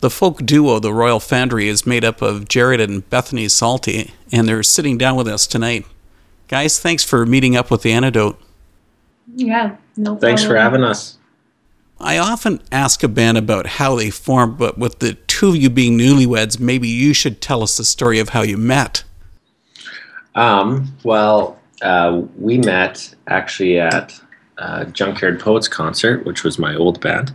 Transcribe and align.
The 0.00 0.10
folk 0.10 0.44
duo, 0.46 0.78
the 0.78 0.94
Royal 0.94 1.20
Foundry, 1.20 1.68
is 1.68 1.86
made 1.86 2.04
up 2.04 2.22
of 2.22 2.48
Jared 2.48 2.80
and 2.80 3.08
Bethany 3.10 3.46
Salte, 3.46 4.10
and 4.32 4.48
they're 4.48 4.62
sitting 4.62 4.96
down 4.96 5.16
with 5.16 5.28
us 5.28 5.46
tonight. 5.46 5.86
Guys, 6.48 6.80
thanks 6.80 7.04
for 7.04 7.26
meeting 7.26 7.54
up 7.54 7.70
with 7.70 7.82
the 7.82 7.92
antidote. 7.92 8.40
Yeah, 9.36 9.76
no 9.96 10.16
Thanks 10.16 10.42
for 10.42 10.56
having 10.56 10.82
us. 10.82 11.18
I 12.00 12.16
often 12.16 12.62
ask 12.72 13.02
a 13.02 13.08
band 13.08 13.36
about 13.36 13.66
how 13.66 13.94
they 13.94 14.10
formed, 14.10 14.56
but 14.56 14.78
with 14.78 15.00
the 15.00 15.14
two 15.14 15.50
of 15.50 15.56
you 15.56 15.68
being 15.68 15.98
newlyweds, 15.98 16.58
maybe 16.58 16.88
you 16.88 17.12
should 17.12 17.42
tell 17.42 17.62
us 17.62 17.76
the 17.76 17.84
story 17.84 18.18
of 18.18 18.30
how 18.30 18.40
you 18.40 18.56
met. 18.56 19.04
Um, 20.34 20.96
well, 21.04 21.60
uh, 21.82 22.22
we 22.38 22.58
met 22.58 23.14
actually 23.26 23.78
at 23.78 24.18
uh, 24.58 24.86
Junkyard 24.86 25.40
Poets 25.40 25.68
concert, 25.68 26.24
which 26.24 26.42
was 26.42 26.58
my 26.58 26.74
old 26.74 27.00
band. 27.00 27.32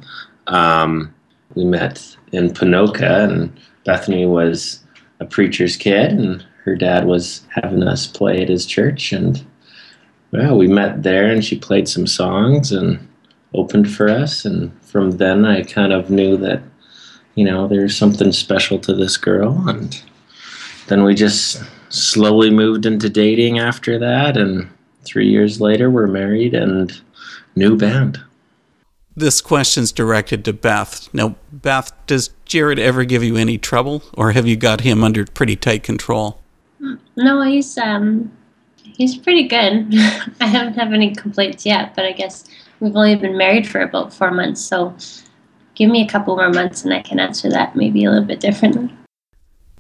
Um, 0.48 1.15
we 1.54 1.64
met 1.64 2.18
in 2.32 2.50
Ponoka, 2.50 3.30
and 3.30 3.54
Bethany 3.86 4.26
was 4.26 4.80
a 5.20 5.26
preacher's 5.26 5.78
kid, 5.78 6.12
and 6.12 6.46
her 6.64 6.76
dad 6.76 7.06
was 7.06 7.42
having 7.52 7.84
us 7.84 8.08
play 8.08 8.42
at 8.42 8.50
his 8.50 8.66
church, 8.66 9.14
and 9.14 9.46
well, 10.32 10.58
we 10.58 10.68
met 10.68 11.04
there, 11.04 11.28
and 11.28 11.46
she 11.46 11.58
played 11.58 11.88
some 11.88 12.08
songs 12.08 12.72
and 12.72 13.08
opened 13.54 13.90
for 13.92 14.10
us, 14.10 14.44
and 14.44 14.72
from 14.84 15.12
then 15.12 15.46
I 15.46 15.64
kind 15.64 15.94
of 15.94 16.10
knew 16.10 16.36
that 16.38 16.62
you 17.36 17.46
know 17.46 17.68
there's 17.68 17.96
something 17.96 18.32
special 18.32 18.80
to 18.80 18.94
this 18.94 19.18
girl, 19.18 19.70
and 19.70 20.02
then 20.88 21.04
we 21.04 21.14
just 21.14 21.64
slowly 21.90 22.50
moved 22.50 22.86
into 22.86 23.10
dating 23.10 23.60
after 23.60 24.00
that, 24.00 24.36
and 24.36 24.68
three 25.04 25.30
years 25.30 25.62
later 25.62 25.90
we're 25.90 26.08
married 26.08 26.54
and 26.54 27.00
new 27.56 27.78
band. 27.78 28.20
This 29.18 29.40
question's 29.40 29.94
directed 29.94 30.44
to 30.46 30.54
Beth. 30.54 31.14
Now, 31.14 31.36
Beth, 31.52 31.94
does 32.06 32.32
Jared 32.44 32.80
ever 32.80 33.06
give 33.06 33.24
you 33.24 33.38
any 33.38 33.58
trouble, 33.58 34.04
or 34.14 34.32
have 34.34 34.46
you 34.46 34.58
got 34.58 34.82
him 34.82 35.04
under 35.04 35.26
pretty 35.26 35.56
tight 35.56 35.84
control? 35.84 36.42
No, 37.16 37.42
he's 37.42 37.78
um 37.78 38.32
he's 38.84 39.18
pretty 39.18 39.48
good. 39.48 39.88
I 40.42 40.48
haven't 40.48 40.74
have 40.74 40.92
any 40.92 41.16
complaints 41.16 41.66
yet, 41.66 41.96
but 41.96 42.06
I 42.06 42.12
guess 42.12 42.46
we've 42.80 42.96
only 42.96 43.16
been 43.16 43.38
married 43.38 43.68
for 43.68 43.80
about 43.82 44.14
four 44.14 44.32
months, 44.32 44.62
so 44.62 44.96
give 45.76 45.90
me 45.90 46.04
a 46.04 46.08
couple 46.08 46.36
more 46.36 46.52
months 46.52 46.84
and 46.84 46.94
I 46.94 47.02
can 47.02 47.20
answer 47.20 47.50
that 47.50 47.76
maybe 47.76 48.06
a 48.06 48.10
little 48.10 48.26
bit 48.26 48.40
differently. 48.40 48.94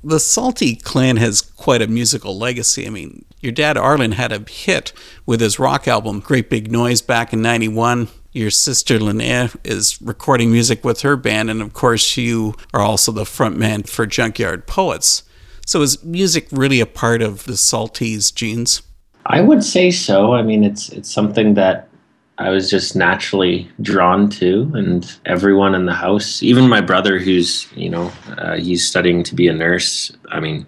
The 0.04 0.20
Salte 0.20 0.82
clan 0.84 1.18
has 1.18 1.42
quite 1.42 1.82
a 1.82 1.88
musical 1.88 2.38
legacy. 2.38 2.86
I 2.86 2.90
mean, 2.90 3.26
your 3.40 3.52
dad 3.52 3.76
Arlen 3.76 4.12
had 4.12 4.32
a 4.32 4.46
hit 4.50 4.94
with 5.26 5.42
his 5.42 5.58
rock 5.58 5.88
album 5.88 6.20
Great 6.20 6.50
Big 6.50 6.72
Noise 6.72 7.02
back 7.02 7.34
in 7.34 7.42
91. 7.42 8.08
Your 8.36 8.52
sister 8.52 9.00
Linnea 9.00 9.56
is 9.64 10.02
recording 10.02 10.52
music 10.52 10.84
with 10.84 11.04
her 11.04 11.16
band, 11.16 11.50
and 11.50 11.62
of 11.62 11.72
course, 11.72 12.18
you 12.18 12.54
are 12.74 12.82
also 12.82 13.14
the 13.14 13.24
frontman 13.24 13.88
for 13.88 14.06
Junkyard 14.06 14.68
Poets. 14.68 15.24
So, 15.66 15.82
is 15.82 16.04
music 16.04 16.50
really 16.52 16.82
a 16.82 16.86
part 16.86 17.22
of 17.22 17.46
the 17.46 17.54
Saltes 17.54 18.36
genes? 18.36 18.82
I 19.26 19.40
would 19.40 19.64
say 19.64 19.90
so. 19.90 20.34
I 20.34 20.42
mean, 20.42 20.66
it's 20.66 20.90
it's 20.90 21.10
something 21.10 21.54
that 21.54 21.88
I 22.38 22.50
was 22.50 22.70
just 22.70 22.94
naturally 22.94 23.72
drawn 23.82 24.30
to, 24.32 24.70
and 24.76 25.10
everyone 25.26 25.74
in 25.74 25.86
the 25.86 25.94
house, 25.94 26.44
even 26.44 26.68
my 26.68 26.82
brother, 26.82 27.18
who's 27.18 27.72
you 27.74 27.90
know 27.90 28.12
uh, 28.38 28.58
he's 28.58 28.86
studying 28.86 29.24
to 29.24 29.34
be 29.34 29.48
a 29.48 29.54
nurse. 29.54 30.12
I 30.28 30.42
mean, 30.42 30.68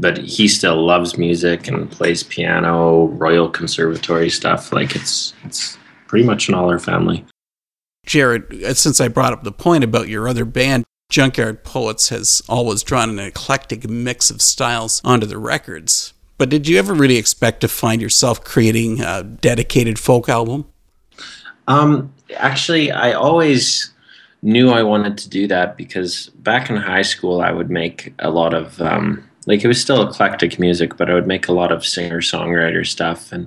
but 0.00 0.18
he 0.18 0.48
still 0.48 0.84
loves 0.84 1.16
music 1.16 1.68
and 1.68 1.88
plays 1.88 2.24
piano, 2.24 3.04
Royal 3.04 3.48
Conservatory 3.48 4.30
stuff. 4.30 4.72
Like 4.72 4.96
it's 4.96 5.32
it's 5.44 5.78
pretty 6.14 6.24
much 6.24 6.48
in 6.48 6.54
all 6.54 6.70
our 6.70 6.78
family. 6.78 7.24
Jared, 8.06 8.62
uh, 8.62 8.72
since 8.74 9.00
I 9.00 9.08
brought 9.08 9.32
up 9.32 9.42
the 9.42 9.50
point 9.50 9.82
about 9.82 10.06
your 10.06 10.28
other 10.28 10.44
band, 10.44 10.84
Junkyard 11.10 11.64
Poets 11.64 12.10
has 12.10 12.40
always 12.48 12.84
drawn 12.84 13.10
an 13.10 13.18
eclectic 13.18 13.90
mix 13.90 14.30
of 14.30 14.40
styles 14.40 15.00
onto 15.04 15.26
the 15.26 15.38
records. 15.38 16.12
But 16.38 16.50
did 16.50 16.68
you 16.68 16.78
ever 16.78 16.94
really 16.94 17.16
expect 17.16 17.62
to 17.62 17.68
find 17.68 18.00
yourself 18.00 18.44
creating 18.44 19.00
a 19.00 19.24
dedicated 19.24 19.98
folk 19.98 20.28
album? 20.28 20.66
Um, 21.66 22.14
actually, 22.36 22.92
I 22.92 23.10
always 23.10 23.92
knew 24.40 24.70
I 24.70 24.84
wanted 24.84 25.18
to 25.18 25.28
do 25.28 25.48
that 25.48 25.76
because 25.76 26.28
back 26.36 26.70
in 26.70 26.76
high 26.76 27.02
school, 27.02 27.40
I 27.40 27.50
would 27.50 27.70
make 27.70 28.14
a 28.20 28.30
lot 28.30 28.54
of 28.54 28.80
um, 28.80 29.28
like 29.46 29.64
it 29.64 29.68
was 29.68 29.80
still 29.80 30.08
eclectic 30.08 30.58
music, 30.58 30.96
but 30.96 31.10
I 31.10 31.14
would 31.14 31.26
make 31.26 31.48
a 31.48 31.52
lot 31.52 31.72
of 31.72 31.84
singer 31.84 32.20
songwriter 32.20 32.86
stuff, 32.86 33.32
and 33.32 33.46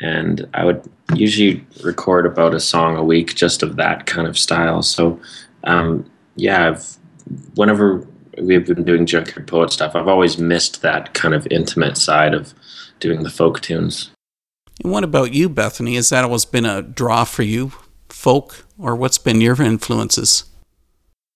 and 0.00 0.48
I 0.54 0.64
would 0.64 0.88
usually 1.14 1.64
record 1.82 2.26
about 2.26 2.54
a 2.54 2.60
song 2.60 2.96
a 2.96 3.04
week 3.04 3.34
just 3.34 3.62
of 3.62 3.76
that 3.76 4.06
kind 4.06 4.26
of 4.26 4.38
style. 4.38 4.82
So, 4.82 5.20
um, 5.64 6.08
yeah, 6.36 6.68
I've, 6.68 6.96
whenever 7.54 8.06
we've 8.40 8.66
been 8.66 8.84
doing 8.84 9.06
junkyard 9.06 9.46
poet 9.46 9.72
stuff, 9.72 9.94
I've 9.94 10.08
always 10.08 10.38
missed 10.38 10.82
that 10.82 11.14
kind 11.14 11.34
of 11.34 11.46
intimate 11.50 11.96
side 11.96 12.34
of 12.34 12.54
doing 12.98 13.22
the 13.22 13.30
folk 13.30 13.60
tunes. 13.60 14.10
And 14.82 14.92
what 14.92 15.04
about 15.04 15.32
you, 15.32 15.48
Bethany? 15.48 15.94
Has 15.94 16.10
that 16.10 16.24
always 16.24 16.44
been 16.44 16.64
a 16.66 16.82
draw 16.82 17.24
for 17.24 17.44
you, 17.44 17.72
folk, 18.08 18.66
or 18.78 18.96
what's 18.96 19.18
been 19.18 19.40
your 19.40 19.60
influences? 19.62 20.44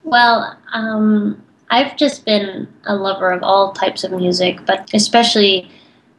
Well, 0.02 0.58
um, 0.72 1.40
I've 1.70 1.96
just 1.96 2.24
been 2.24 2.68
a 2.84 2.94
lover 2.96 3.30
of 3.30 3.42
all 3.42 3.72
types 3.72 4.04
of 4.04 4.12
music, 4.12 4.64
but 4.66 4.88
especially 4.94 5.70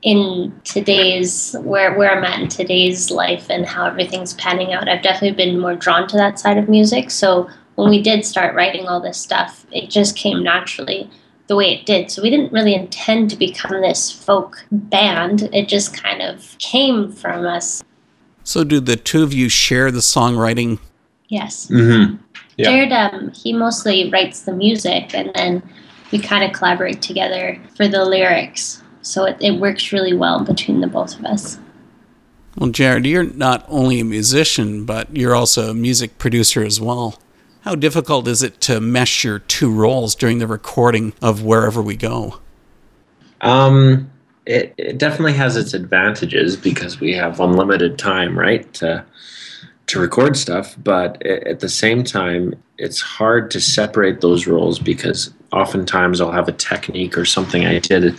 in 0.02 0.54
today's 0.64 1.56
where 1.60 1.98
where 1.98 2.12
I'm 2.16 2.24
at 2.24 2.40
in 2.40 2.48
today's 2.48 3.12
life 3.12 3.48
and 3.50 3.66
how 3.66 3.86
everything's 3.86 4.34
panning 4.36 4.74
out, 4.74 4.88
I've 4.88 5.02
definitely 5.04 5.36
been 5.36 5.60
more 5.60 5.76
drawn 5.76 6.08
to 6.08 6.18
that 6.18 6.40
side 6.40 6.58
of 6.58 6.70
music. 6.70 7.12
So 7.12 7.50
when 7.76 7.90
we 7.90 8.02
did 8.02 8.26
start 8.26 8.56
writing 8.56 8.88
all 8.88 9.02
this 9.02 9.18
stuff, 9.18 9.66
it 9.72 9.90
just 9.90 10.16
came 10.16 10.44
naturally 10.44 11.10
the 11.48 11.56
way 11.56 11.74
it 11.74 11.86
did. 11.86 12.12
So 12.12 12.22
we 12.22 12.30
didn't 12.30 12.54
really 12.54 12.76
intend 12.76 13.30
to 13.32 13.36
become 13.36 13.82
this 13.82 14.12
folk 14.12 14.66
band. 14.72 15.50
It 15.52 15.68
just 15.68 16.02
kind 16.02 16.22
of 16.22 16.56
came 16.60 17.12
from 17.12 17.46
us. 17.46 17.84
So 18.44 18.64
do 18.64 18.80
the 18.80 18.96
two 18.96 19.24
of 19.24 19.34
you 19.34 19.50
share 19.50 19.92
the 19.92 20.00
songwriting? 20.00 20.80
Yes. 21.28 21.68
Mm-hmm. 21.68 22.16
Yeah. 22.60 22.72
Jared, 22.72 22.92
um, 22.92 23.32
he 23.32 23.54
mostly 23.54 24.10
writes 24.10 24.42
the 24.42 24.52
music, 24.52 25.16
and 25.16 25.32
then 25.34 25.64
we 26.12 26.20
kind 26.20 26.44
of 26.44 26.52
collaborate 26.52 27.02
together 27.02 27.58
for 27.74 27.88
the 27.88 28.04
lyrics. 28.04 28.84
So 29.02 29.24
it, 29.24 29.38
it 29.40 29.62
works 29.62 29.94
really 29.94 30.12
well 30.12 30.44
between 30.44 30.82
the 30.82 30.88
both 30.88 31.18
of 31.18 31.24
us. 31.24 31.58
Well, 32.58 32.70
Jared, 32.72 33.06
you're 33.06 33.24
not 33.24 33.66
only 33.70 34.02
a 34.02 34.04
musician, 34.04 34.84
but 34.84 35.16
you're 35.16 35.34
also 35.34 35.70
a 35.70 35.74
music 35.74 36.18
producer 36.18 36.62
as 36.62 36.82
well. 36.82 37.18
How 37.62 37.76
difficult 37.76 38.28
is 38.28 38.44
it 38.44 38.60
to 38.62 38.82
mesh 38.82 39.24
your 39.24 39.40
two 39.40 39.72
roles 39.72 40.14
during 40.14 40.40
the 40.40 40.48
recording 40.48 41.14
of 41.22 41.42
Wherever 41.42 41.82
We 41.82 41.96
Go? 41.96 42.42
Um, 43.40 44.12
it, 44.46 44.74
it 44.78 44.98
definitely 44.98 45.34
has 45.34 45.56
its 45.56 45.74
advantages 45.74 46.58
because 46.58 47.00
we 47.00 47.14
have 47.14 47.40
unlimited 47.40 47.98
time, 47.98 48.38
right, 48.38 48.74
to, 48.74 49.06
to 49.90 50.00
record 50.00 50.38
stuff. 50.38 50.76
But 50.84 51.22
at 51.26 51.60
the 51.60 51.70
same 51.70 52.04
time, 52.04 52.56
it's 52.78 53.02
hard 53.02 53.52
to 53.52 53.60
separate 53.60 54.22
those 54.22 54.48
roles 54.48 54.80
because 54.80 55.34
oftentimes 55.52 56.22
I'll 56.22 56.32
have 56.32 56.48
a 56.48 56.54
technique 56.54 57.18
or 57.18 57.26
something 57.26 57.66
I 57.66 57.80
did 57.80 58.16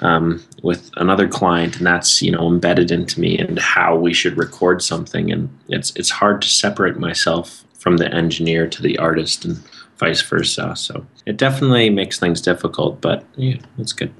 um, 0.00 0.44
with 0.62 0.90
another 0.96 1.28
client, 1.28 1.78
and 1.78 1.86
that's 1.86 2.20
you 2.20 2.30
know 2.30 2.46
embedded 2.46 2.90
into 2.90 3.20
me 3.20 3.38
and 3.38 3.58
how 3.58 3.96
we 3.96 4.12
should 4.12 4.36
record 4.36 4.82
something, 4.82 5.32
and 5.32 5.48
it's 5.68 5.94
it's 5.96 6.10
hard 6.10 6.42
to 6.42 6.48
separate 6.48 6.98
myself 6.98 7.64
from 7.78 7.96
the 7.98 8.12
engineer 8.12 8.66
to 8.66 8.82
the 8.82 8.98
artist 8.98 9.44
and 9.44 9.56
vice 9.98 10.20
versa. 10.22 10.74
So 10.76 11.06
it 11.24 11.36
definitely 11.36 11.88
makes 11.88 12.18
things 12.18 12.40
difficult, 12.40 13.00
but 13.00 13.24
yeah, 13.36 13.58
it's 13.78 13.92
good. 13.92 14.12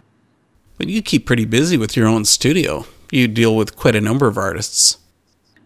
But 0.78 0.88
you 0.88 1.02
keep 1.02 1.26
pretty 1.26 1.44
busy 1.44 1.76
with 1.76 1.96
your 1.96 2.06
own 2.06 2.24
studio. 2.24 2.86
You 3.10 3.28
deal 3.28 3.56
with 3.56 3.76
quite 3.76 3.96
a 3.96 4.00
number 4.00 4.26
of 4.26 4.38
artists. 4.38 4.98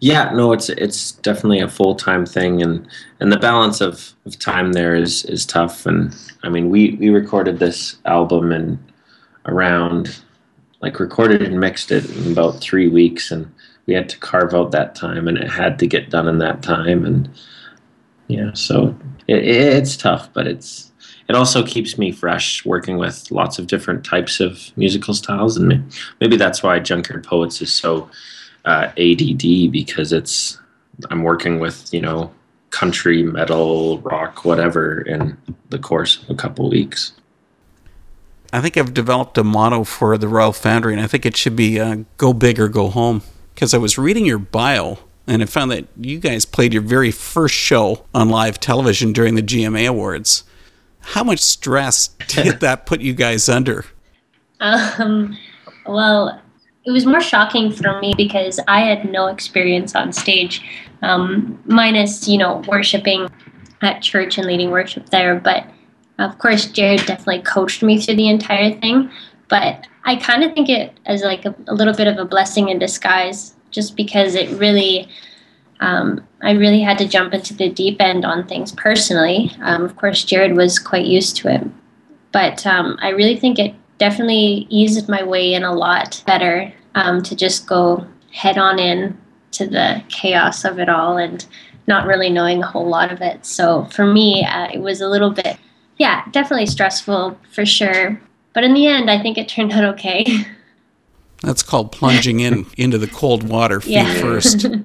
Yeah, 0.01 0.33
no, 0.33 0.53
it's 0.53 0.71
it's 0.71 1.13
definitely 1.13 1.61
a 1.61 1.69
full 1.69 1.95
time 1.95 2.25
thing, 2.25 2.63
and 2.63 2.89
and 3.21 3.31
the 3.31 3.39
balance 3.39 3.83
of, 3.83 4.15
of 4.25 4.39
time 4.39 4.73
there 4.73 4.95
is 4.95 5.25
is 5.27 5.45
tough. 5.45 5.85
And 5.85 6.17
I 6.43 6.49
mean, 6.49 6.71
we 6.71 6.93
we 6.93 7.11
recorded 7.11 7.59
this 7.59 7.97
album 8.07 8.51
and 8.51 8.79
around 9.45 10.21
like 10.81 11.01
recorded 11.01 11.43
and 11.43 11.61
mixed 11.61 11.93
it 11.93 12.09
in 12.17 12.33
about 12.33 12.61
three 12.61 12.89
weeks, 12.89 13.31
and 13.31 13.53
we 13.87 13.93
had 13.93 14.09
to 14.09 14.19
carve 14.19 14.55
out 14.55 14.71
that 14.73 14.95
time, 14.95 15.29
and 15.29 15.37
it 15.37 15.51
had 15.51 15.79
to 15.81 15.87
get 15.87 16.09
done 16.09 16.29
in 16.29 16.39
that 16.39 16.63
time, 16.63 17.05
and 17.05 17.29
yeah, 18.29 18.53
so 18.55 18.97
it, 19.27 19.45
it's 19.45 19.99
tough, 19.99 20.33
but 20.33 20.47
it's 20.47 20.93
it 21.29 21.37
also 21.37 21.65
keeps 21.65 21.99
me 21.99 22.11
fresh 22.11 22.65
working 22.65 22.97
with 22.97 23.31
lots 23.31 23.59
of 23.59 23.67
different 23.67 24.05
types 24.05 24.41
of 24.41 24.73
musical 24.77 25.13
styles, 25.13 25.59
and 25.59 25.93
maybe 26.23 26.37
that's 26.37 26.63
why 26.63 26.79
Junkyard 26.79 27.25
Poets 27.25 27.61
is 27.61 27.71
so 27.71 28.09
uh, 28.65 28.91
ADD 28.97 29.73
because 29.73 30.13
it's 30.13 30.59
I'm 31.11 31.23
working 31.23 31.59
with 31.59 31.93
you 31.93 32.01
know 32.01 32.33
country, 32.71 33.23
metal, 33.23 33.99
rock, 34.01 34.45
whatever 34.45 35.01
in 35.03 35.37
the 35.71 35.79
course 35.79 36.23
of 36.23 36.31
a 36.31 36.35
couple 36.35 36.69
weeks. 36.69 37.13
I 38.53 38.61
think 38.61 38.77
I've 38.77 38.95
developed 38.95 39.39
a 39.39 39.45
motto 39.45 39.85
for 39.85 40.19
the 40.19 40.29
Royal 40.29 40.53
Foundry, 40.53 40.93
and 40.93 41.03
I 41.03 41.07
think 41.07 41.25
it 41.25 41.37
should 41.37 41.57
be 41.57 41.79
uh, 41.79 41.99
"Go 42.17 42.33
big 42.33 42.59
or 42.59 42.69
go 42.69 42.89
home." 42.89 43.23
Because 43.55 43.75
I 43.75 43.79
was 43.79 43.99
reading 43.99 44.25
your 44.25 44.39
bio, 44.39 44.99
and 45.27 45.43
I 45.43 45.47
found 45.47 45.71
that 45.71 45.87
you 45.97 46.19
guys 46.19 46.45
played 46.45 46.73
your 46.73 46.83
very 46.83 47.11
first 47.11 47.55
show 47.55 48.05
on 48.15 48.29
live 48.29 48.59
television 48.59 49.13
during 49.13 49.35
the 49.35 49.43
GMA 49.43 49.89
Awards. 49.89 50.45
How 51.01 51.25
much 51.25 51.41
stress 51.41 52.09
did 52.29 52.61
that 52.61 52.87
put 52.87 53.01
you 53.01 53.15
guys 53.15 53.49
under? 53.49 53.85
Um, 54.61 55.39
well, 55.87 56.41
it 56.85 56.91
was 56.91 57.07
more 57.07 57.21
shocking 57.21 57.71
for 57.71 58.01
me 58.01 58.15
because 58.17 58.59
I 58.67 58.81
had 58.81 59.11
no 59.11 59.27
experience 59.27 59.95
on 59.95 60.13
stage, 60.13 60.63
um, 61.03 61.63
minus, 61.67 62.27
you 62.27 62.39
know, 62.39 62.63
worshiping 62.67 63.29
at 63.83 64.03
church 64.03 64.39
and 64.39 64.47
leading 64.47 64.71
worship 64.71 65.11
there. 65.11 65.39
But 65.39 65.67
of 66.19 66.39
course, 66.39 66.67
Jared 66.67 67.07
definitely 67.07 67.43
coached 67.43 67.83
me 67.83 68.01
through 68.01 68.17
the 68.17 68.29
entire 68.29 68.73
thing. 68.73 69.11
But 69.49 69.87
I 70.05 70.17
kind 70.17 70.43
of 70.43 70.55
think 70.55 70.69
it 70.69 70.99
as 71.07 71.23
like 71.23 71.45
a, 71.45 71.55
a, 71.67 71.75
little 71.75 71.95
bit 71.95 72.07
of 72.07 72.19
a 72.19 72.25
blessing 72.25 72.69
in 72.69 72.79
disguise, 72.79 73.55
just 73.71 73.97
because 73.97 74.35
it 74.35 74.49
really, 74.59 75.09
um, 75.81 76.25
I 76.41 76.53
really 76.53 76.81
had 76.81 76.99
to 76.99 77.09
jump 77.09 77.35
into 77.35 77.55
the 77.55 77.69
deep 77.69 78.01
end 78.01 78.25
on 78.25 78.47
things 78.47 78.73
personally. 78.73 79.53
Um, 79.61 79.85
of 79.85 79.97
course, 79.97 80.25
Jared 80.25 80.57
was 80.57 80.79
quite 80.79 81.05
used 81.05 81.37
to 81.39 81.55
it. 81.55 81.67
But 82.33 82.65
um, 82.67 82.97
I 83.03 83.11
really 83.11 83.37
think 83.37 83.59
it 83.59 83.75
definitely 84.01 84.67
eased 84.71 85.09
my 85.09 85.23
way 85.23 85.55
in 85.55 85.63
a 85.63 85.73
lot 85.73 86.25
better 86.27 86.73
um, 86.97 87.23
to 87.23 87.37
just 87.37 87.69
go 87.69 88.05
head 88.33 88.59
on 88.59 88.81
in 88.81 89.17
to 89.53 89.67
the 89.67 90.03
chaos 90.09 90.65
of 90.65 90.81
it 90.81 90.89
all 90.89 91.19
and 91.19 91.47
not 91.87 92.07
really 92.07 92.31
knowing 92.31 92.63
a 92.63 92.67
whole 92.67 92.89
lot 92.89 93.13
of 93.13 93.21
it. 93.21 93.45
So 93.45 93.85
for 93.87 94.07
me, 94.07 94.45
uh, 94.45 94.69
it 94.73 94.81
was 94.81 95.01
a 95.01 95.09
little 95.09 95.31
bit, 95.31 95.59
yeah, 95.99 96.25
definitely 96.31 96.67
stressful 96.67 97.39
for 97.53 97.67
sure. 97.67 98.21
But 98.55 98.65
in 98.65 98.75
the 98.75 98.87
end, 98.87 99.11
I 99.11 99.21
think 99.21 99.39
it 99.39 99.49
turned 99.49 99.73
out 99.73 99.85
okay. 99.95 100.25
That's 101.43 101.63
called 101.63 101.93
plunging 101.93 102.41
in 102.41 102.67
into 102.77 102.99
the 102.99 103.07
cold 103.07 103.49
water 103.49 103.81
feet 103.81 103.93
yeah. 103.93 104.15
first. 104.15 104.67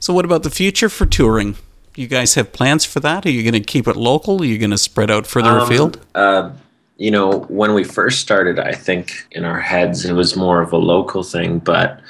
So, 0.00 0.12
what 0.12 0.26
about 0.26 0.42
the 0.42 0.50
future 0.50 0.90
for 0.90 1.06
touring? 1.06 1.56
You 1.96 2.08
guys 2.08 2.34
have 2.34 2.52
plans 2.52 2.84
for 2.84 3.00
that? 3.00 3.24
Are 3.24 3.30
you 3.30 3.42
going 3.42 3.54
to 3.54 3.66
keep 3.66 3.88
it 3.88 3.96
local? 3.96 4.42
Are 4.42 4.44
you 4.44 4.58
going 4.58 4.72
to 4.72 4.76
spread 4.76 5.10
out 5.10 5.26
further 5.26 5.48
um, 5.48 5.62
afield? 5.62 6.04
Uh, 6.14 6.50
you 6.96 7.10
know, 7.10 7.40
when 7.48 7.74
we 7.74 7.84
first 7.84 8.20
started, 8.20 8.58
I 8.58 8.72
think 8.72 9.26
in 9.32 9.44
our 9.44 9.60
heads 9.60 10.04
it 10.04 10.12
was 10.12 10.36
more 10.36 10.60
of 10.62 10.72
a 10.72 10.78
local 10.78 11.22
thing, 11.22 11.58
but 11.58 12.00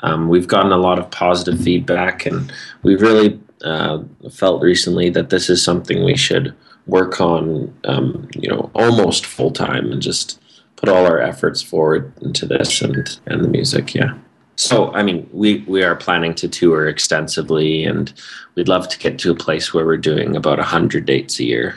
um, 0.00 0.28
we've 0.28 0.48
gotten 0.48 0.72
a 0.72 0.76
lot 0.76 0.98
of 0.98 1.10
positive 1.10 1.60
feedback, 1.62 2.26
and 2.26 2.52
we've 2.82 3.00
really 3.00 3.40
uh, 3.64 4.02
felt 4.30 4.60
recently 4.62 5.08
that 5.10 5.30
this 5.30 5.48
is 5.48 5.62
something 5.64 6.04
we 6.04 6.16
should 6.16 6.54
work 6.86 7.20
on, 7.20 7.74
um, 7.84 8.28
you 8.34 8.48
know, 8.48 8.70
almost 8.74 9.24
full 9.24 9.50
time, 9.50 9.90
and 9.90 10.02
just 10.02 10.40
put 10.76 10.90
all 10.90 11.06
our 11.06 11.20
efforts 11.20 11.62
forward 11.62 12.12
into 12.20 12.44
this 12.44 12.82
and 12.82 13.18
and 13.26 13.42
the 13.42 13.48
music. 13.48 13.94
Yeah. 13.94 14.14
So, 14.56 14.92
I 14.94 15.02
mean, 15.02 15.28
we, 15.32 15.64
we 15.66 15.82
are 15.82 15.96
planning 15.96 16.34
to 16.36 16.48
tour 16.48 16.86
extensively, 16.86 17.84
and 17.84 18.12
we'd 18.54 18.68
love 18.68 18.88
to 18.88 18.98
get 18.98 19.18
to 19.20 19.32
a 19.32 19.34
place 19.34 19.74
where 19.74 19.84
we're 19.84 19.96
doing 19.96 20.36
about 20.36 20.58
100 20.58 21.04
dates 21.04 21.40
a 21.40 21.44
year. 21.44 21.74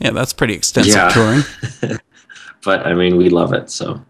Yeah, 0.00 0.10
that's 0.10 0.32
pretty 0.32 0.54
extensive 0.54 0.94
yeah. 0.94 1.08
touring. 1.10 1.42
but 2.64 2.86
I 2.86 2.94
mean, 2.94 3.16
we 3.16 3.28
love 3.28 3.52
it. 3.52 3.70
So, 3.70 4.04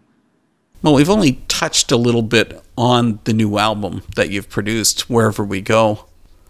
well, 0.81 0.93
we've 0.93 1.09
only 1.09 1.33
touched 1.47 1.91
a 1.91 1.97
little 1.97 2.21
bit 2.21 2.63
on 2.77 3.19
the 3.25 3.33
new 3.33 3.57
album 3.57 4.01
that 4.15 4.29
you've 4.29 4.49
produced, 4.49 5.09
Wherever 5.09 5.43
We 5.43 5.61
Go. 5.61 6.05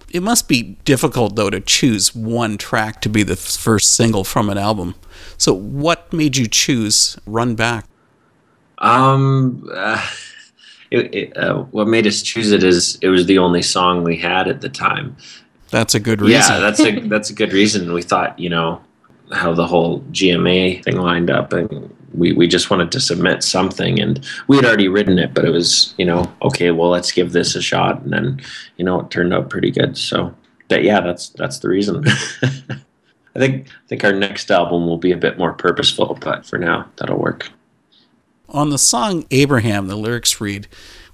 It 0.10 0.22
must 0.22 0.48
be 0.48 0.78
difficult, 0.86 1.36
though, 1.36 1.50
to 1.50 1.60
choose 1.60 2.14
one 2.14 2.58
track 2.58 3.02
to 3.02 3.10
be 3.10 3.24
the 3.24 3.36
first 3.36 3.96
single 3.96 4.24
from 4.24 4.50
an 4.50 4.58
album. 4.58 4.96
So, 5.38 5.54
what 5.54 6.12
made 6.14 6.38
you 6.38 6.48
choose 6.48 7.18
Run 7.26 7.56
Back? 7.56 7.86
Um, 8.78 9.68
uh, 9.74 10.06
it, 10.92 11.16
it, 11.16 11.38
uh, 11.38 11.64
what 11.72 11.88
made 11.88 12.06
us 12.06 12.22
choose 12.22 12.52
it 12.52 12.64
is 12.64 12.98
it 13.02 13.08
was 13.08 13.26
the 13.26 13.38
only 13.38 13.62
song 13.62 14.04
we 14.04 14.18
had 14.18 14.48
at 14.48 14.62
the 14.62 14.70
time. 14.70 15.16
That's 15.70 15.96
a 15.96 16.00
good 16.00 16.22
reason. 16.22 16.54
Yeah, 16.54 16.60
that's 16.60 16.80
a 16.80 17.00
that's 17.08 17.30
a 17.30 17.34
good 17.34 17.54
reason. 17.54 17.94
We 17.94 18.02
thought, 18.02 18.38
you 18.38 18.50
know, 18.50 18.82
how 19.32 19.54
the 19.54 19.68
whole 19.68 20.02
GMA 20.12 20.84
thing 20.84 20.98
lined 20.98 21.30
up, 21.30 21.54
and 21.54 21.94
we 22.14 22.34
we 22.34 22.48
just 22.48 22.70
wanted 22.70 22.92
to 22.92 23.00
submit 23.00 23.44
something, 23.44 24.00
and 24.00 24.26
we 24.48 24.56
had 24.56 24.66
already 24.66 24.88
written 24.88 25.18
it, 25.20 25.34
but 25.34 25.46
it 25.46 25.52
was 25.52 25.94
you 25.98 26.06
know 26.06 26.32
okay, 26.42 26.72
well 26.72 26.90
let's 26.90 27.12
give 27.12 27.32
this 27.32 27.56
a 27.56 27.62
shot, 27.62 28.02
and 28.02 28.14
then 28.14 28.42
you 28.78 28.86
know 28.86 29.00
it 29.02 29.12
turned 29.12 29.34
out 29.34 29.50
pretty 29.50 29.72
good. 29.72 29.98
So 29.98 30.34
that 30.70 30.84
yeah, 30.84 31.02
that's 31.02 31.30
that's 31.30 31.60
the 31.60 31.70
reason. 31.70 32.04
I 33.36 33.40
think 33.40 33.68
I 33.68 33.88
think 33.88 34.04
our 34.04 34.14
next 34.14 34.52
album 34.52 34.88
will 34.88 34.98
be 34.98 35.12
a 35.12 35.18
bit 35.18 35.38
more 35.38 35.54
purposeful, 35.54 36.18
but 36.20 36.46
for 36.46 36.58
now 36.58 36.90
that'll 36.98 37.20
work. 37.20 37.50
On 38.50 38.70
the 38.70 38.78
song 38.78 39.26
Abraham, 39.32 39.88
the 39.88 39.96
lyrics 39.96 40.42
read, 40.42 40.68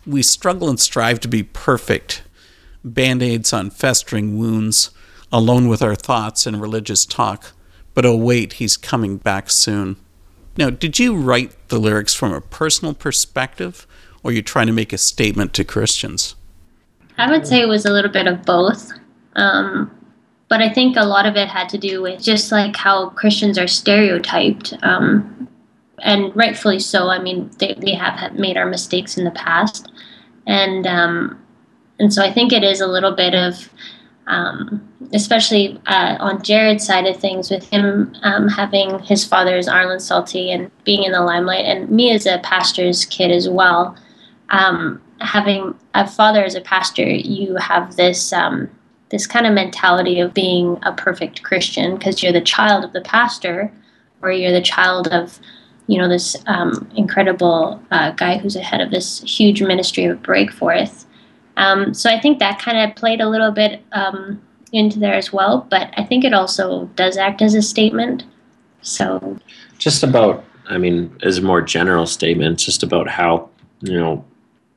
"We 0.05 0.23
struggle 0.23 0.69
and 0.69 0.79
strive 0.79 1.19
to 1.21 1.27
be 1.27 1.43
perfect, 1.43 2.23
band-aids 2.83 3.53
on 3.53 3.69
festering 3.69 4.37
wounds." 4.37 4.91
Alone 5.29 5.67
with 5.67 5.81
our 5.81 5.93
thoughts 5.93 6.47
and 6.47 6.61
religious 6.61 7.05
talk, 7.05 7.51
but 7.97 8.05
oh, 8.05 8.15
wait, 8.15 8.53
he's 8.53 8.77
coming 8.77 9.17
back 9.17 9.49
soon. 9.49 9.95
Now, 10.55 10.69
did 10.69 10.99
you 10.99 11.15
write 11.15 11.55
the 11.69 11.79
lyrics 11.79 12.13
from 12.13 12.31
a 12.31 12.39
personal 12.39 12.93
perspective, 12.93 13.87
or 14.21 14.31
you 14.31 14.43
trying 14.43 14.67
to 14.67 14.71
make 14.71 14.93
a 14.93 14.99
statement 14.99 15.51
to 15.55 15.63
Christians? 15.63 16.35
I 17.17 17.31
would 17.31 17.47
say 17.47 17.59
it 17.59 17.67
was 17.67 17.87
a 17.87 17.91
little 17.91 18.11
bit 18.11 18.27
of 18.27 18.45
both. 18.45 18.91
Um, 19.35 19.89
but 20.47 20.61
I 20.61 20.71
think 20.71 20.95
a 20.95 21.05
lot 21.05 21.25
of 21.25 21.37
it 21.37 21.47
had 21.47 21.69
to 21.69 21.79
do 21.79 22.03
with 22.03 22.21
just 22.21 22.51
like 22.51 22.75
how 22.75 23.09
Christians 23.09 23.57
are 23.57 23.65
stereotyped, 23.65 24.75
um, 24.83 25.47
and 26.03 26.35
rightfully 26.35 26.77
so. 26.77 27.09
I 27.09 27.17
mean, 27.17 27.49
they, 27.57 27.73
we 27.81 27.93
have 27.93 28.35
made 28.35 28.57
our 28.57 28.67
mistakes 28.67 29.17
in 29.17 29.23
the 29.23 29.31
past, 29.31 29.91
and 30.45 30.85
um, 30.85 31.43
and 31.97 32.13
so 32.13 32.23
I 32.23 32.31
think 32.31 32.53
it 32.53 32.63
is 32.63 32.79
a 32.79 32.85
little 32.85 33.15
bit 33.15 33.33
of 33.33 33.71
um, 34.27 34.87
especially 35.13 35.79
uh, 35.87 36.17
on 36.19 36.43
Jared's 36.43 36.85
side 36.85 37.07
of 37.07 37.17
things, 37.17 37.49
with 37.49 37.67
him 37.69 38.15
um, 38.23 38.47
having 38.47 38.99
his 38.99 39.25
father 39.25 39.57
as 39.57 39.67
Arlen 39.67 39.99
Salte 39.99 40.53
and 40.53 40.69
being 40.83 41.03
in 41.03 41.13
the 41.13 41.21
limelight, 41.21 41.65
and 41.65 41.89
me 41.89 42.11
as 42.11 42.25
a 42.25 42.39
pastor's 42.39 43.05
kid 43.05 43.31
as 43.31 43.49
well. 43.49 43.97
Um, 44.49 45.01
having 45.19 45.73
a 45.93 46.07
father 46.07 46.43
as 46.43 46.55
a 46.55 46.61
pastor, 46.61 47.07
you 47.07 47.55
have 47.55 47.95
this 47.95 48.31
um, 48.33 48.69
this 49.09 49.25
kind 49.25 49.47
of 49.47 49.53
mentality 49.53 50.19
of 50.19 50.33
being 50.33 50.77
a 50.83 50.91
perfect 50.91 51.43
Christian 51.43 51.95
because 51.95 52.21
you're 52.21 52.33
the 52.33 52.41
child 52.41 52.83
of 52.83 52.93
the 52.93 53.01
pastor, 53.01 53.71
or 54.21 54.31
you're 54.31 54.51
the 54.51 54.61
child 54.61 55.07
of 55.07 55.39
you 55.87 55.97
know 55.97 56.09
this 56.09 56.35
um, 56.47 56.89
incredible 56.95 57.81
uh, 57.91 58.11
guy 58.11 58.37
who's 58.37 58.57
ahead 58.57 58.81
of 58.81 58.91
this 58.91 59.21
huge 59.21 59.61
ministry 59.61 60.05
of 60.05 60.21
Break 60.21 60.51
Forth. 60.51 61.05
Um, 61.57 61.93
so 61.93 62.09
I 62.09 62.19
think 62.19 62.39
that 62.39 62.59
kind 62.59 62.77
of 62.77 62.95
played 62.95 63.19
a 63.19 63.27
little 63.27 63.51
bit 63.51 63.81
um, 63.91 64.41
into 64.71 64.99
there 64.99 65.15
as 65.15 65.33
well, 65.33 65.67
but 65.69 65.91
I 65.97 66.03
think 66.03 66.23
it 66.23 66.33
also 66.33 66.85
does 66.95 67.17
act 67.17 67.41
as 67.41 67.55
a 67.55 67.61
statement. 67.61 68.23
So, 68.81 69.37
just 69.79 70.03
about, 70.03 70.45
I 70.69 70.77
mean, 70.77 71.15
as 71.23 71.39
a 71.39 71.41
more 71.41 71.61
general 71.61 72.05
statement, 72.05 72.59
just 72.59 72.83
about 72.83 73.09
how, 73.09 73.49
you 73.81 73.99
know, 73.99 74.23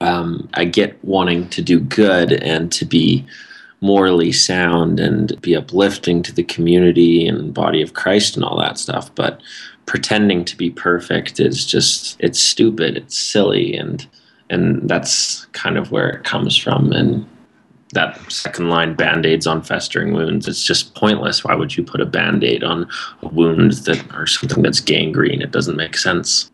um, 0.00 0.49
I 0.54 0.64
get 0.64 1.02
wanting 1.04 1.49
to 1.50 1.62
do 1.62 1.78
good 1.78 2.33
and 2.33 2.73
to 2.73 2.87
be 2.87 3.26
morally 3.83 4.33
sound 4.33 5.00
and 5.00 5.38
be 5.43 5.54
uplifting 5.54 6.23
to 6.23 6.33
the 6.33 6.43
community 6.43 7.26
and 7.26 7.52
body 7.52 7.83
of 7.83 7.95
Christ 7.95 8.37
and 8.37 8.45
all 8.45 8.59
that 8.59 8.78
stuff. 8.78 9.14
But 9.14 9.40
pretending 9.85 10.45
to 10.47 10.57
be 10.57 10.71
perfect 10.71 11.40
is 11.40 11.66
just, 11.66 12.16
it's 12.21 12.38
stupid, 12.38 12.97
it's 12.97 13.19
silly, 13.19 13.75
and 13.75 14.07
and 14.50 14.88
that's 14.88 15.47
kind 15.47 15.78
of 15.78 15.90
where 15.90 16.09
it 16.09 16.25
comes 16.25 16.57
from. 16.57 16.92
And 16.92 17.26
that 17.92 18.19
second 18.30 18.69
line 18.69 18.95
band-aids 18.95 19.47
on 19.47 19.62
festering 19.62 20.12
wounds 20.12 20.47
it's 20.47 20.62
just 20.62 20.95
pointless. 20.95 21.45
Why 21.45 21.54
would 21.54 21.76
you 21.76 21.83
put 21.83 22.00
a 22.00 22.07
band-aid 22.07 22.62
on 22.62 22.88
a 23.23 23.28
wound 23.28 23.73
that 23.73 24.04
or 24.14 24.26
something 24.26 24.62
that's 24.62 24.80
gangrene? 24.80 25.42
It 25.42 25.50
doesn't 25.50 25.76
make 25.76 25.97
sense. 25.97 26.50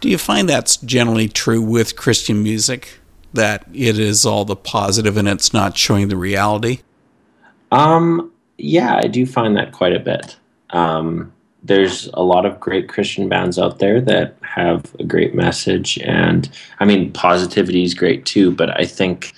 Do 0.00 0.08
you 0.08 0.18
find 0.18 0.48
that's 0.48 0.76
generally 0.78 1.28
true 1.28 1.62
with 1.62 1.96
christian 1.96 2.42
music? 2.42 2.98
That 3.32 3.64
it 3.72 3.98
is 3.98 4.26
all 4.26 4.44
the 4.44 4.56
positive 4.56 5.16
and 5.16 5.26
it's 5.26 5.54
not 5.54 5.78
showing 5.78 6.08
the 6.08 6.16
reality? 6.16 6.80
Um 7.70 8.30
yeah 8.58 8.96
i 8.96 9.06
do 9.06 9.24
find 9.24 9.56
that 9.56 9.72
quite 9.72 9.94
a 9.94 10.00
bit. 10.00 10.36
Um 10.70 11.32
there's 11.62 12.08
a 12.14 12.22
lot 12.22 12.44
of 12.44 12.58
great 12.58 12.88
Christian 12.88 13.28
bands 13.28 13.58
out 13.58 13.78
there 13.78 14.00
that 14.00 14.36
have 14.42 14.94
a 14.98 15.04
great 15.04 15.34
message. 15.34 15.98
And 15.98 16.50
I 16.80 16.84
mean, 16.84 17.12
positivity 17.12 17.84
is 17.84 17.94
great 17.94 18.26
too, 18.26 18.50
but 18.50 18.78
I 18.78 18.84
think 18.84 19.32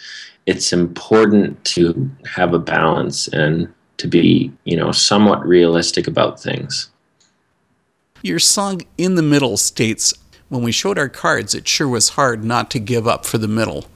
it's 0.47 0.73
important 0.73 1.62
to 1.64 2.11
have 2.35 2.54
a 2.54 2.59
balance 2.59 3.28
and 3.28 3.73
to 3.99 4.09
be, 4.09 4.52
you 4.64 4.76
know, 4.76 4.93
somewhat 4.93 5.47
realistic 5.47 6.07
about 6.07 6.40
things. 6.40 6.90
Your 8.23 8.38
song 8.38 8.83
In 8.97 9.14
the 9.14 9.23
Middle 9.23 9.57
states 9.57 10.14
When 10.49 10.62
we 10.62 10.73
showed 10.73 10.99
our 10.99 11.09
cards, 11.09 11.54
it 11.54 11.69
sure 11.69 11.88
was 11.88 12.11
hard 12.11 12.45
not 12.45 12.71
to 12.71 12.78
give 12.78 13.07
up 13.07 13.26
for 13.26 13.38
the 13.38 13.49
middle. 13.49 13.87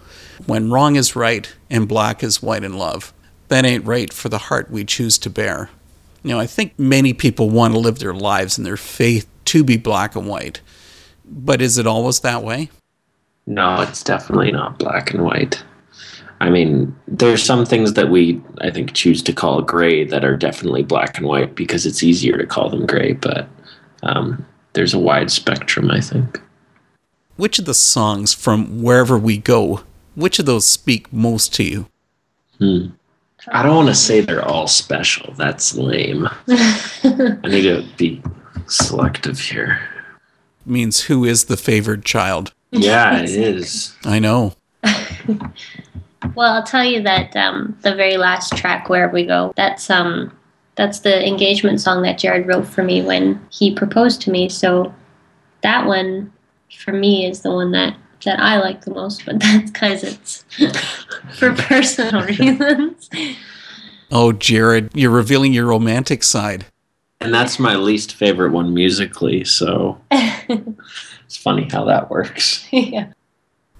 When 0.46 0.70
wrong 0.70 0.96
is 0.96 1.16
right 1.16 1.50
and 1.70 1.88
black 1.88 2.22
is 2.22 2.42
white 2.42 2.62
in 2.62 2.76
love, 2.76 3.12
that 3.48 3.64
ain't 3.64 3.86
right 3.86 4.12
for 4.12 4.28
the 4.28 4.38
heart 4.38 4.70
we 4.70 4.84
choose 4.84 5.18
to 5.18 5.30
bear. 5.30 5.70
You 6.22 6.30
know, 6.30 6.40
I 6.40 6.46
think 6.46 6.78
many 6.78 7.12
people 7.12 7.50
want 7.50 7.74
to 7.74 7.80
live 7.80 7.98
their 7.98 8.14
lives 8.14 8.58
and 8.58 8.66
their 8.66 8.76
faith 8.76 9.28
to 9.46 9.64
be 9.64 9.76
black 9.76 10.16
and 10.16 10.26
white. 10.26 10.60
But 11.24 11.62
is 11.62 11.78
it 11.78 11.86
always 11.86 12.20
that 12.20 12.42
way? 12.42 12.70
No, 13.46 13.80
it's 13.80 14.02
definitely 14.02 14.52
not 14.52 14.78
black 14.78 15.12
and 15.12 15.24
white. 15.24 15.62
I 16.40 16.50
mean, 16.50 16.94
there's 17.08 17.42
some 17.42 17.64
things 17.64 17.94
that 17.94 18.10
we, 18.10 18.40
I 18.60 18.70
think, 18.70 18.92
choose 18.92 19.22
to 19.22 19.32
call 19.32 19.62
gray 19.62 20.04
that 20.04 20.24
are 20.24 20.36
definitely 20.36 20.82
black 20.82 21.18
and 21.18 21.26
white 21.26 21.54
because 21.54 21.84
it's 21.84 22.02
easier 22.02 22.36
to 22.36 22.46
call 22.46 22.70
them 22.70 22.86
gray, 22.86 23.14
but 23.14 23.48
um, 24.02 24.46
there's 24.74 24.94
a 24.94 24.98
wide 24.98 25.30
spectrum, 25.30 25.90
I 25.90 26.00
think. 26.00 26.40
Which 27.36 27.58
of 27.58 27.64
the 27.64 27.74
songs 27.74 28.34
from 28.34 28.82
Wherever 28.82 29.18
We 29.18 29.38
Go, 29.38 29.82
which 30.14 30.38
of 30.38 30.46
those 30.46 30.66
speak 30.66 31.12
most 31.12 31.54
to 31.54 31.64
you? 31.64 31.86
Hmm. 32.58 32.88
I 33.46 33.62
don't 33.62 33.76
want 33.76 33.88
to 33.88 33.94
say 33.94 34.20
they're 34.20 34.44
all 34.44 34.66
special. 34.66 35.32
That's 35.34 35.74
lame. 35.74 36.28
I 36.48 37.38
need 37.44 37.62
to 37.62 37.84
be 37.96 38.22
selective 38.66 39.38
here. 39.38 39.80
Means 40.66 41.02
who 41.02 41.24
is 41.24 41.44
the 41.44 41.56
favored 41.56 42.04
child? 42.04 42.52
Yeah, 42.70 43.20
it 43.22 43.30
is. 43.30 43.94
I 44.04 44.18
know. 44.18 44.54
well, 46.34 46.52
I'll 46.52 46.62
tell 46.62 46.84
you 46.84 47.02
that 47.02 47.34
um, 47.36 47.78
the 47.82 47.94
very 47.94 48.16
last 48.16 48.56
track, 48.56 48.88
"Where 48.88 49.08
We 49.08 49.24
Go," 49.24 49.52
that's 49.56 49.88
um, 49.88 50.36
that's 50.74 51.00
the 51.00 51.26
engagement 51.26 51.80
song 51.80 52.02
that 52.02 52.18
Jared 52.18 52.46
wrote 52.46 52.66
for 52.66 52.82
me 52.82 53.02
when 53.02 53.44
he 53.50 53.74
proposed 53.74 54.20
to 54.22 54.30
me. 54.30 54.48
So 54.48 54.94
that 55.62 55.86
one, 55.86 56.32
for 56.76 56.92
me, 56.92 57.26
is 57.26 57.40
the 57.40 57.50
one 57.50 57.70
that 57.72 57.96
that 58.24 58.40
I 58.40 58.58
like 58.58 58.84
the 58.84 58.92
most. 58.92 59.24
But 59.24 59.40
that's 59.40 59.70
because 59.70 60.04
it's 60.04 60.44
for 61.38 61.54
personal 61.54 62.22
reasons. 62.26 63.10
Oh, 64.10 64.32
Jared, 64.32 64.90
you're 64.94 65.10
revealing 65.10 65.52
your 65.52 65.66
romantic 65.66 66.22
side. 66.22 66.66
And 67.20 67.34
that's 67.34 67.58
my 67.58 67.74
least 67.74 68.14
favorite 68.14 68.52
one 68.52 68.72
musically. 68.72 69.44
So 69.44 70.00
it's 70.10 71.36
funny 71.36 71.68
how 71.70 71.84
that 71.84 72.10
works. 72.10 72.66
yeah. 72.70 73.12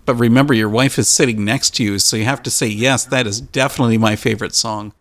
But 0.04 0.14
remember, 0.14 0.54
your 0.54 0.70
wife 0.70 0.98
is 0.98 1.06
sitting 1.06 1.44
next 1.44 1.74
to 1.76 1.84
you, 1.84 1.98
so 1.98 2.16
you 2.16 2.24
have 2.24 2.42
to 2.44 2.50
say, 2.50 2.66
yes, 2.66 3.04
that 3.04 3.26
is 3.26 3.42
definitely 3.42 3.98
my 3.98 4.16
favorite 4.16 4.54
song. 4.54 4.94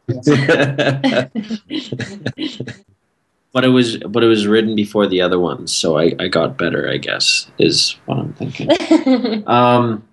But 3.53 3.63
it 3.63 3.69
was 3.69 3.97
but 3.97 4.23
it 4.23 4.27
was 4.27 4.47
written 4.47 4.75
before 4.75 5.07
the 5.07 5.21
other 5.21 5.39
ones, 5.39 5.75
so 5.75 5.97
I, 5.97 6.13
I 6.19 6.27
got 6.27 6.57
better, 6.57 6.89
I 6.89 6.97
guess, 6.97 7.49
is 7.57 7.97
what 8.05 8.19
I'm 8.19 8.33
thinking. 8.33 8.69
um 9.47 10.07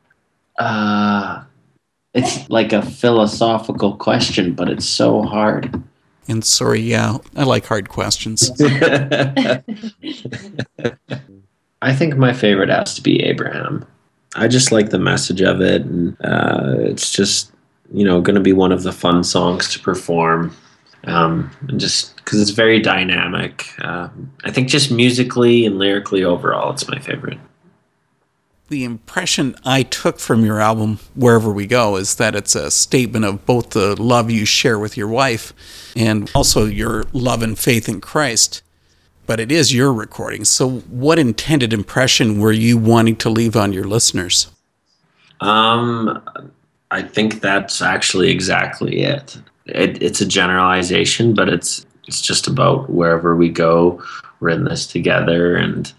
uh 0.59 1.43
it's 2.15 2.49
like 2.49 2.73
a 2.73 2.81
philosophical 2.83 3.97
question, 3.97 4.55
but 4.55 4.69
it's 4.69 4.89
so 4.89 5.23
hard. 5.23 5.83
And 6.29 6.45
sorry, 6.45 6.81
yeah, 6.81 7.19
I 7.37 7.43
like 7.43 7.67
hard 7.67 7.89
questions. 7.89 8.51
I 11.83 11.93
think 11.93 12.17
my 12.17 12.33
favorite 12.33 12.71
has 12.71 12.95
to 12.95 13.03
be 13.03 13.23
Abraham. 13.23 13.85
I 14.37 14.49
just 14.49 14.73
like 14.73 14.91
the 14.91 14.99
message 14.99 15.43
of 15.43 15.61
it, 15.61 15.83
and 15.83 16.17
uh, 16.25 16.77
it's 16.79 17.13
just 17.13 17.53
you 17.93 18.05
know 18.05 18.21
going 18.21 18.35
to 18.35 18.41
be 18.41 18.53
one 18.53 18.73
of 18.73 18.85
the 18.85 18.93
fun 18.93 19.23
songs 19.23 19.71
to 19.75 19.79
perform, 19.79 20.55
um, 21.07 21.51
and 21.69 21.79
just 21.79 22.17
because 22.17 22.41
it's 22.41 22.51
very 22.51 22.81
dynamic. 22.81 23.69
Uh, 23.79 24.09
I 24.45 24.51
think 24.51 24.69
just 24.69 24.91
musically 24.91 25.67
and 25.67 25.79
lyrically 25.79 26.25
overall, 26.25 26.73
it's 26.73 26.89
my 26.89 26.99
favorite. 26.99 27.39
The 28.69 28.85
impression 28.85 29.55
I 29.65 29.83
took 29.83 30.19
from 30.19 30.45
your 30.45 30.59
album, 30.59 30.99
Wherever 31.15 31.53
We 31.53 31.67
Go, 31.67 31.97
is 31.97 32.15
that 32.17 32.35
it's 32.35 32.55
a 32.55 32.71
statement 32.71 33.25
of 33.27 33.45
both 33.45 33.71
the 33.71 34.01
love 34.01 34.31
you 34.31 34.47
share 34.47 34.79
with 34.79 34.97
your 34.97 35.09
wife 35.09 35.53
and 35.95 36.31
also 36.35 36.65
your 36.65 37.05
love 37.13 37.43
and 37.43 37.59
faith 37.59 37.89
in 37.89 38.01
Christ 38.01 38.63
but 39.27 39.41
it 39.41 39.51
is 39.51 39.75
your 39.75 39.93
recording. 39.93 40.45
So, 40.45 40.69
what 40.81 41.19
intended 41.19 41.73
impression 41.73 42.41
were 42.41 42.53
you 42.53 42.77
wanting 42.77 43.17
to 43.17 43.31
leave 43.31 43.57
on 43.57 43.73
your 43.73 43.85
listeners? 43.85 44.49
Um, 45.41 46.23
I 46.91 47.03
think 47.03 47.41
that's 47.41 47.83
actually 47.83 48.31
exactly 48.31 49.03
it. 49.03 49.37
It. 49.67 50.03
It's 50.03 50.21
a 50.21 50.27
generalization, 50.27 51.35
but 51.35 51.49
it's 51.49 51.87
it's 52.07 52.21
just 52.21 52.47
about 52.47 52.91
wherever 52.91 53.35
we 53.35 53.49
go, 53.49 54.03
we're 54.41 54.51
in 54.51 54.65
this 54.65 54.87
together, 54.87 55.57
and 55.57 55.93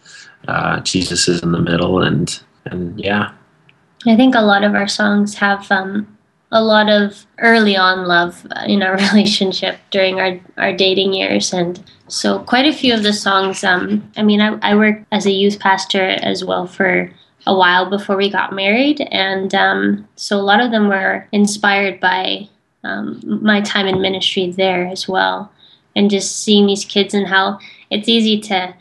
uh, 0.48 0.80
Jesus 0.82 1.28
is 1.28 1.42
in 1.42 1.52
the 1.52 1.62
middle, 1.62 2.02
and 2.02 2.42
and 2.66 3.00
yeah. 3.00 3.32
I 4.08 4.16
think 4.16 4.36
a 4.36 4.42
lot 4.42 4.64
of 4.64 4.76
our 4.76 4.88
songs 4.88 5.34
have 5.36 5.72
um, 5.72 6.16
a 6.52 6.64
lot 6.64 6.90
of 6.90 7.26
early 7.40 7.76
on 7.76 8.08
love 8.08 8.46
in 8.66 8.84
our 8.84 8.96
relationship 9.12 9.78
during 9.92 10.20
our, 10.20 10.40
our 10.58 10.74
dating 10.74 11.14
years. 11.14 11.54
And 11.54 11.84
so, 12.08 12.40
quite 12.40 12.66
a 12.66 12.74
few 12.74 12.94
of 12.94 13.04
the 13.04 13.14
songs, 13.14 13.64
um, 13.64 14.10
I 14.16 14.24
mean, 14.24 14.42
I, 14.42 14.58
I 14.62 14.76
worked 14.76 15.06
as 15.12 15.26
a 15.26 15.32
youth 15.32 15.60
pastor 15.60 16.02
as 16.02 16.46
well 16.46 16.68
for 16.68 17.12
a 17.48 17.56
while 17.56 17.90
before 17.90 18.16
we 18.16 18.30
got 18.30 18.54
married. 18.54 19.02
And 19.12 19.54
um, 19.56 20.08
so, 20.16 20.38
a 20.38 20.42
lot 20.42 20.62
of 20.62 20.72
them 20.72 20.88
were 20.88 21.28
inspired 21.32 22.00
by 22.00 22.48
um, 22.86 23.22
my 23.42 23.62
time 23.62 23.88
in 23.88 24.02
ministry 24.02 24.52
there 24.52 24.88
as 24.88 25.08
well. 25.08 25.52
And 25.96 26.10
just 26.10 26.44
seeing 26.44 26.68
these 26.68 26.86
kids 26.86 27.14
and 27.14 27.28
how 27.28 27.60
it's 27.90 28.10
easy 28.10 28.40
to 28.42 28.74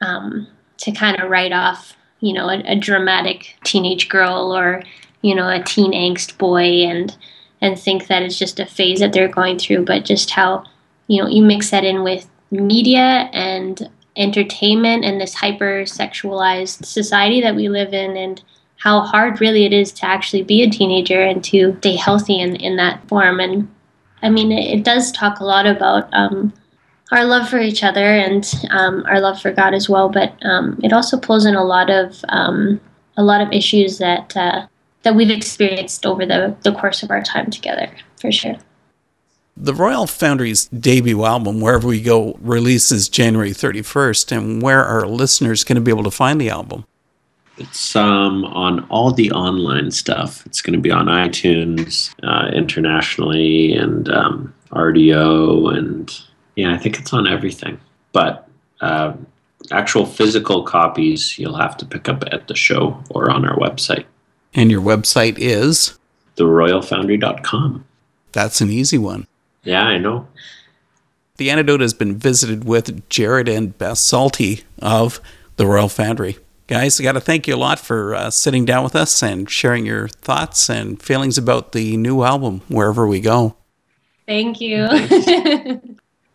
um, 0.00 0.46
to 0.78 0.92
kind 0.92 1.20
of 1.20 1.30
write 1.30 1.52
off, 1.52 1.96
you 2.20 2.32
know, 2.32 2.48
a, 2.48 2.58
a 2.66 2.76
dramatic 2.76 3.56
teenage 3.64 4.08
girl 4.08 4.56
or 4.56 4.82
you 5.22 5.34
know 5.34 5.48
a 5.48 5.62
teen 5.62 5.92
angst 5.92 6.36
boy 6.36 6.84
and 6.84 7.16
and 7.60 7.78
think 7.78 8.08
that 8.08 8.22
it's 8.22 8.38
just 8.38 8.60
a 8.60 8.66
phase 8.66 9.00
that 9.00 9.12
they're 9.12 9.28
going 9.28 9.58
through 9.58 9.84
but 9.84 10.04
just 10.04 10.30
how 10.30 10.64
you 11.06 11.22
know 11.22 11.28
you 11.28 11.42
mix 11.42 11.70
that 11.70 11.84
in 11.84 12.02
with 12.02 12.28
media 12.50 13.30
and 13.32 13.88
entertainment 14.16 15.04
and 15.04 15.20
this 15.20 15.34
hyper 15.34 15.82
sexualized 15.84 16.84
society 16.84 17.40
that 17.40 17.54
we 17.54 17.68
live 17.68 17.94
in 17.94 18.16
and 18.16 18.42
how 18.82 19.00
hard 19.00 19.40
really 19.40 19.64
it 19.64 19.72
is 19.72 19.92
to 19.92 20.04
actually 20.04 20.42
be 20.42 20.62
a 20.62 20.70
teenager 20.70 21.22
and 21.22 21.44
to 21.44 21.76
stay 21.78 21.96
healthy 21.96 22.40
in, 22.40 22.56
in 22.56 22.76
that 22.76 23.06
form 23.08 23.40
and 23.40 23.68
i 24.22 24.28
mean 24.28 24.50
it, 24.52 24.78
it 24.78 24.84
does 24.84 25.12
talk 25.12 25.40
a 25.40 25.44
lot 25.44 25.66
about 25.66 26.08
um, 26.12 26.52
our 27.10 27.24
love 27.24 27.48
for 27.48 27.60
each 27.60 27.84
other 27.84 28.14
and 28.14 28.54
um, 28.70 29.04
our 29.06 29.20
love 29.20 29.40
for 29.40 29.52
god 29.52 29.74
as 29.74 29.88
well 29.88 30.08
but 30.08 30.34
um, 30.44 30.78
it 30.82 30.92
also 30.92 31.18
pulls 31.18 31.46
in 31.46 31.54
a 31.54 31.64
lot 31.64 31.90
of 31.90 32.24
um, 32.28 32.80
a 33.16 33.22
lot 33.22 33.40
of 33.40 33.52
issues 33.52 33.98
that 33.98 34.36
uh, 34.36 34.66
that 35.02 35.14
we've 35.14 35.30
experienced 35.30 36.06
over 36.06 36.24
the, 36.24 36.56
the 36.62 36.72
course 36.72 37.02
of 37.02 37.10
our 37.10 37.22
time 37.22 37.50
together, 37.50 37.90
for 38.20 38.32
sure. 38.32 38.56
The 39.56 39.74
Royal 39.74 40.06
Foundry's 40.06 40.66
debut 40.66 41.24
album, 41.24 41.60
Wherever 41.60 41.88
We 41.88 42.00
Go, 42.00 42.38
releases 42.40 43.08
January 43.08 43.50
31st. 43.50 44.36
And 44.36 44.62
where 44.62 44.82
are 44.82 45.06
listeners 45.06 45.62
going 45.64 45.76
to 45.76 45.82
be 45.82 45.90
able 45.90 46.04
to 46.04 46.10
find 46.10 46.40
the 46.40 46.48
album? 46.48 46.86
It's 47.58 47.94
um, 47.94 48.44
on 48.46 48.84
all 48.88 49.12
the 49.12 49.30
online 49.32 49.90
stuff. 49.90 50.44
It's 50.46 50.60
going 50.60 50.74
to 50.74 50.80
be 50.80 50.90
on 50.90 51.06
iTunes 51.06 52.14
uh, 52.22 52.50
internationally 52.54 53.74
and 53.74 54.08
um, 54.08 54.54
Rdio. 54.70 55.76
And 55.76 56.10
yeah, 56.56 56.74
I 56.74 56.78
think 56.78 56.98
it's 56.98 57.12
on 57.12 57.26
everything. 57.26 57.78
But 58.12 58.48
uh, 58.80 59.12
actual 59.70 60.06
physical 60.06 60.62
copies 60.64 61.38
you'll 61.38 61.56
have 61.56 61.76
to 61.78 61.86
pick 61.86 62.08
up 62.08 62.24
at 62.32 62.48
the 62.48 62.56
show 62.56 63.02
or 63.10 63.30
on 63.30 63.46
our 63.46 63.56
website. 63.56 64.04
And 64.54 64.70
your 64.70 64.82
website 64.82 65.36
is? 65.38 65.98
TheRoyalFoundry.com. 66.36 67.84
That's 68.32 68.60
an 68.60 68.70
easy 68.70 68.98
one. 68.98 69.26
Yeah, 69.62 69.82
I 69.82 69.98
know. 69.98 70.26
The 71.36 71.50
Antidote 71.50 71.80
has 71.80 71.94
been 71.94 72.16
visited 72.16 72.64
with 72.64 73.08
Jared 73.08 73.48
and 73.48 73.76
Beth 73.76 73.98
Salte 73.98 74.62
of 74.80 75.20
The 75.56 75.66
Royal 75.66 75.88
Foundry. 75.88 76.38
Guys, 76.66 77.00
I 77.00 77.02
got 77.02 77.12
to 77.12 77.20
thank 77.20 77.46
you 77.46 77.54
a 77.54 77.56
lot 77.56 77.78
for 77.78 78.14
uh, 78.14 78.30
sitting 78.30 78.64
down 78.64 78.84
with 78.84 78.94
us 78.94 79.22
and 79.22 79.50
sharing 79.50 79.84
your 79.84 80.08
thoughts 80.08 80.70
and 80.70 81.02
feelings 81.02 81.36
about 81.36 81.72
the 81.72 81.96
new 81.96 82.22
album, 82.22 82.60
Wherever 82.68 83.06
We 83.06 83.20
Go. 83.20 83.56
Thank 84.26 84.60
you. 84.60 84.88